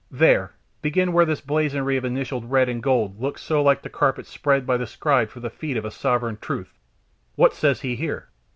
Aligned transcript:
There, 0.09 0.53
begin 0.81 1.13
where 1.13 1.25
this 1.25 1.41
blazonry 1.41 1.95
of 1.95 2.03
initialed 2.03 2.49
red 2.49 2.67
and 2.67 2.81
gold 2.81 3.21
looks 3.21 3.43
so 3.43 3.61
like 3.61 3.83
the 3.83 3.89
carpet 3.91 4.25
spread 4.25 4.65
by 4.65 4.77
the 4.77 4.87
scribe 4.87 5.29
for 5.29 5.41
the 5.41 5.51
feet 5.51 5.77
of 5.77 5.85
a 5.85 5.91
sovereign 5.91 6.37
truth 6.41 6.79
what 7.35 7.53
says 7.53 7.81
he 7.81 7.95
here?" 7.95 8.29